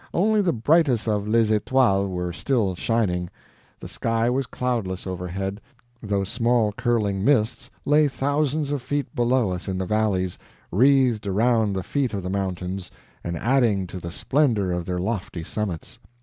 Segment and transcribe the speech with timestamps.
[0.15, 3.29] Only the brightest of LES E'TOILES were still shining;
[3.79, 5.61] the sky was cloudless overhead,
[6.01, 10.39] though small curling mists lay thousands of feet below us in the valleys,
[10.71, 12.89] wreathed around the feet of the mountains,
[13.23, 15.99] and adding to the splendor of their lofty summits.